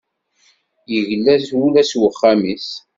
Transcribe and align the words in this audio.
Yegla 0.91 1.35
ula 1.65 1.83
s 1.89 1.91
uxxam-is. 2.09 2.69